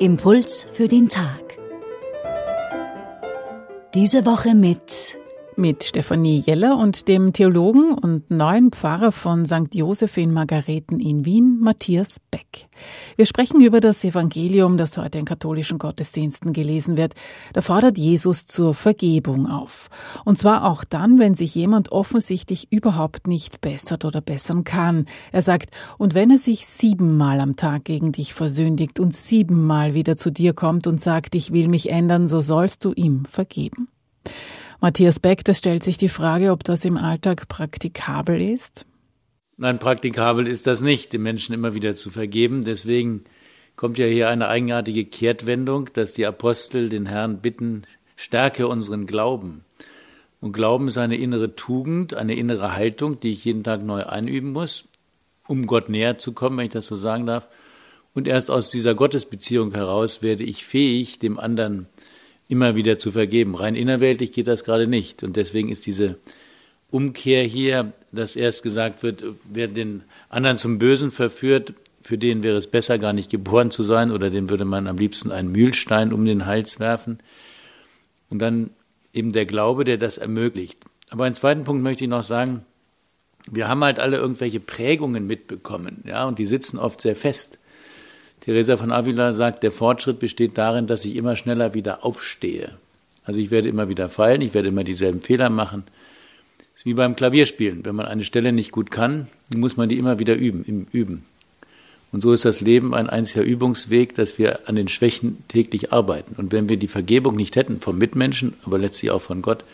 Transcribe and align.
Impuls 0.00 0.62
für 0.62 0.88
den 0.88 1.10
Tag. 1.10 1.58
Diese 3.92 4.24
Woche 4.24 4.54
mit 4.54 5.18
mit 5.60 5.84
Stefanie 5.84 6.42
Jeller 6.46 6.78
und 6.78 7.06
dem 7.06 7.34
Theologen 7.34 7.92
und 7.92 8.30
neuen 8.30 8.72
Pfarrer 8.72 9.12
von 9.12 9.44
St. 9.44 9.74
Joseph 9.74 10.16
in 10.16 10.32
Margareten 10.32 10.98
in 10.98 11.26
Wien, 11.26 11.58
Matthias 11.60 12.16
Beck. 12.30 12.68
Wir 13.16 13.26
sprechen 13.26 13.60
über 13.60 13.80
das 13.80 14.02
Evangelium, 14.02 14.78
das 14.78 14.96
heute 14.96 15.18
in 15.18 15.26
katholischen 15.26 15.78
Gottesdiensten 15.78 16.54
gelesen 16.54 16.96
wird. 16.96 17.12
Da 17.52 17.60
fordert 17.60 17.98
Jesus 17.98 18.46
zur 18.46 18.72
Vergebung 18.72 19.46
auf. 19.46 19.90
Und 20.24 20.38
zwar 20.38 20.64
auch 20.64 20.82
dann, 20.82 21.18
wenn 21.18 21.34
sich 21.34 21.54
jemand 21.54 21.92
offensichtlich 21.92 22.72
überhaupt 22.72 23.26
nicht 23.26 23.60
bessert 23.60 24.06
oder 24.06 24.22
bessern 24.22 24.64
kann. 24.64 25.04
Er 25.30 25.42
sagt, 25.42 25.70
und 25.98 26.14
wenn 26.14 26.30
er 26.30 26.38
sich 26.38 26.66
siebenmal 26.66 27.38
am 27.38 27.56
Tag 27.56 27.84
gegen 27.84 28.12
dich 28.12 28.32
versündigt 28.32 28.98
und 28.98 29.14
siebenmal 29.14 29.92
wieder 29.92 30.16
zu 30.16 30.32
dir 30.32 30.54
kommt 30.54 30.86
und 30.86 31.02
sagt, 31.02 31.34
ich 31.34 31.52
will 31.52 31.68
mich 31.68 31.90
ändern, 31.90 32.26
so 32.26 32.40
sollst 32.40 32.82
du 32.86 32.92
ihm 32.94 33.26
vergeben. 33.26 33.89
Matthias 34.82 35.20
Beck, 35.20 35.44
das 35.44 35.58
stellt 35.58 35.84
sich 35.84 35.98
die 35.98 36.08
Frage, 36.08 36.52
ob 36.52 36.64
das 36.64 36.86
im 36.86 36.96
Alltag 36.96 37.48
praktikabel 37.48 38.40
ist. 38.40 38.86
Nein, 39.58 39.78
praktikabel 39.78 40.46
ist 40.46 40.66
das 40.66 40.80
nicht, 40.80 41.12
den 41.12 41.22
Menschen 41.22 41.54
immer 41.54 41.74
wieder 41.74 41.94
zu 41.94 42.08
vergeben. 42.08 42.64
Deswegen 42.64 43.24
kommt 43.76 43.98
ja 43.98 44.06
hier 44.06 44.30
eine 44.30 44.48
eigenartige 44.48 45.04
Kehrtwendung, 45.04 45.90
dass 45.92 46.14
die 46.14 46.24
Apostel 46.24 46.88
den 46.88 47.04
Herrn 47.04 47.42
bitten, 47.42 47.82
stärke 48.16 48.68
unseren 48.68 49.06
Glauben. 49.06 49.66
Und 50.40 50.52
Glauben 50.52 50.88
ist 50.88 50.96
eine 50.96 51.16
innere 51.16 51.54
Tugend, 51.56 52.14
eine 52.14 52.34
innere 52.34 52.74
Haltung, 52.74 53.20
die 53.20 53.32
ich 53.32 53.44
jeden 53.44 53.64
Tag 53.64 53.82
neu 53.82 54.04
einüben 54.06 54.52
muss, 54.52 54.88
um 55.46 55.66
Gott 55.66 55.90
näher 55.90 56.16
zu 56.16 56.32
kommen, 56.32 56.56
wenn 56.56 56.66
ich 56.66 56.72
das 56.72 56.86
so 56.86 56.96
sagen 56.96 57.26
darf. 57.26 57.48
Und 58.14 58.26
erst 58.26 58.50
aus 58.50 58.70
dieser 58.70 58.94
Gottesbeziehung 58.94 59.74
heraus 59.74 60.22
werde 60.22 60.44
ich 60.44 60.64
fähig, 60.64 61.18
dem 61.18 61.38
anderen 61.38 61.86
immer 62.50 62.74
wieder 62.74 62.98
zu 62.98 63.12
vergeben. 63.12 63.54
Rein 63.54 63.76
innerweltlich 63.76 64.32
geht 64.32 64.48
das 64.48 64.64
gerade 64.64 64.88
nicht. 64.88 65.22
Und 65.22 65.36
deswegen 65.36 65.68
ist 65.68 65.86
diese 65.86 66.16
Umkehr 66.90 67.44
hier, 67.44 67.92
dass 68.10 68.34
erst 68.34 68.64
gesagt 68.64 69.04
wird, 69.04 69.24
wer 69.44 69.68
den 69.68 70.02
anderen 70.28 70.56
zum 70.56 70.80
Bösen 70.80 71.12
verführt, 71.12 71.74
für 72.02 72.18
den 72.18 72.42
wäre 72.42 72.56
es 72.56 72.66
besser, 72.66 72.98
gar 72.98 73.12
nicht 73.12 73.30
geboren 73.30 73.70
zu 73.70 73.84
sein, 73.84 74.10
oder 74.10 74.30
dem 74.30 74.50
würde 74.50 74.64
man 74.64 74.88
am 74.88 74.96
liebsten 74.96 75.30
einen 75.30 75.52
Mühlstein 75.52 76.12
um 76.12 76.24
den 76.24 76.46
Hals 76.46 76.80
werfen. 76.80 77.20
Und 78.30 78.40
dann 78.40 78.70
eben 79.12 79.32
der 79.32 79.46
Glaube, 79.46 79.84
der 79.84 79.96
das 79.96 80.18
ermöglicht. 80.18 80.78
Aber 81.10 81.24
einen 81.24 81.34
zweiten 81.36 81.62
Punkt 81.62 81.84
möchte 81.84 82.02
ich 82.04 82.10
noch 82.10 82.24
sagen, 82.24 82.64
wir 83.48 83.68
haben 83.68 83.84
halt 83.84 84.00
alle 84.00 84.16
irgendwelche 84.16 84.58
Prägungen 84.58 85.26
mitbekommen, 85.26 86.02
ja, 86.04 86.26
und 86.26 86.40
die 86.40 86.46
sitzen 86.46 86.78
oft 86.78 87.00
sehr 87.00 87.14
fest. 87.14 87.59
Teresa 88.40 88.76
von 88.76 88.90
Avila 88.90 89.32
sagt, 89.32 89.62
der 89.62 89.70
Fortschritt 89.70 90.18
besteht 90.18 90.56
darin, 90.56 90.86
dass 90.86 91.04
ich 91.04 91.16
immer 91.16 91.36
schneller 91.36 91.74
wieder 91.74 92.04
aufstehe. 92.04 92.72
Also 93.24 93.38
ich 93.38 93.50
werde 93.50 93.68
immer 93.68 93.88
wieder 93.88 94.08
fallen, 94.08 94.40
ich 94.40 94.54
werde 94.54 94.68
immer 94.68 94.84
dieselben 94.84 95.20
Fehler 95.20 95.50
machen. 95.50 95.84
Das 96.58 96.80
ist 96.80 96.86
wie 96.86 96.94
beim 96.94 97.16
Klavierspielen. 97.16 97.84
Wenn 97.84 97.94
man 97.94 98.06
eine 98.06 98.24
Stelle 98.24 98.52
nicht 98.52 98.72
gut 98.72 98.90
kann, 98.90 99.28
muss 99.54 99.76
man 99.76 99.88
die 99.88 99.98
immer 99.98 100.18
wieder 100.18 100.34
üben, 100.34 100.86
üben. 100.90 101.24
Und 102.12 102.22
so 102.22 102.32
ist 102.32 102.44
das 102.44 102.60
Leben 102.60 102.94
ein 102.94 103.08
einziger 103.08 103.44
Übungsweg, 103.44 104.14
dass 104.14 104.38
wir 104.38 104.68
an 104.68 104.74
den 104.74 104.88
Schwächen 104.88 105.44
täglich 105.46 105.92
arbeiten. 105.92 106.34
Und 106.36 106.52
wenn 106.52 106.68
wir 106.68 106.76
die 106.76 106.88
Vergebung 106.88 107.36
nicht 107.36 107.54
hätten 107.56 107.80
vom 107.80 107.98
Mitmenschen, 107.98 108.54
aber 108.64 108.78
letztlich 108.78 109.10
auch 109.10 109.22
von 109.22 109.42
Gott, 109.42 109.64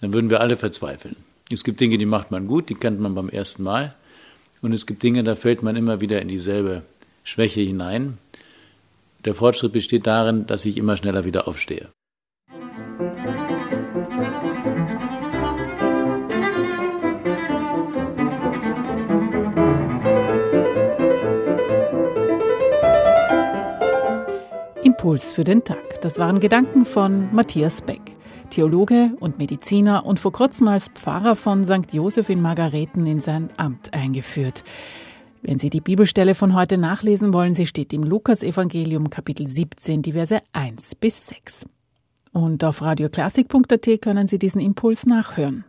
dann 0.00 0.12
würden 0.12 0.30
wir 0.30 0.40
alle 0.40 0.56
verzweifeln. 0.56 1.16
Es 1.50 1.64
gibt 1.64 1.80
Dinge, 1.80 1.98
die 1.98 2.06
macht 2.06 2.30
man 2.30 2.46
gut, 2.46 2.68
die 2.68 2.74
kennt 2.74 3.00
man 3.00 3.14
beim 3.14 3.28
ersten 3.28 3.64
Mal. 3.64 3.94
Und 4.62 4.72
es 4.72 4.86
gibt 4.86 5.02
Dinge, 5.02 5.24
da 5.24 5.34
fällt 5.34 5.62
man 5.62 5.76
immer 5.76 6.00
wieder 6.00 6.22
in 6.22 6.28
dieselbe 6.28 6.82
Schwäche 7.24 7.62
hinein. 7.62 8.18
Der 9.24 9.34
Fortschritt 9.34 9.72
besteht 9.72 10.06
darin, 10.06 10.46
dass 10.46 10.66
ich 10.66 10.76
immer 10.76 10.96
schneller 10.98 11.24
wieder 11.24 11.48
aufstehe. 11.48 11.88
Impuls 24.82 25.32
für 25.32 25.44
den 25.44 25.64
Tag. 25.64 26.00
Das 26.02 26.18
waren 26.18 26.40
Gedanken 26.40 26.84
von 26.84 27.34
Matthias 27.34 27.80
Beck, 27.80 28.02
Theologe 28.50 29.12
und 29.18 29.38
Mediziner 29.38 30.04
und 30.04 30.20
vor 30.20 30.32
kurzem 30.32 30.68
als 30.68 30.88
Pfarrer 30.88 31.36
von 31.36 31.64
St. 31.64 31.92
Joseph 31.92 32.28
in 32.28 32.42
Margareten 32.42 33.06
in 33.06 33.20
sein 33.20 33.48
Amt 33.56 33.94
eingeführt. 33.94 34.62
Wenn 35.46 35.58
Sie 35.58 35.68
die 35.68 35.82
Bibelstelle 35.82 36.34
von 36.34 36.54
heute 36.54 36.78
nachlesen 36.78 37.34
wollen, 37.34 37.54
sie 37.54 37.66
steht 37.66 37.92
im 37.92 38.02
Lukasevangelium 38.02 39.10
Kapitel 39.10 39.46
17, 39.46 40.00
die 40.00 40.12
Verse 40.12 40.40
1 40.54 40.94
bis 40.94 41.26
6. 41.26 41.66
Und 42.32 42.64
auf 42.64 42.80
radioklassik.at 42.80 44.00
können 44.00 44.26
Sie 44.26 44.38
diesen 44.38 44.62
Impuls 44.62 45.04
nachhören. 45.04 45.64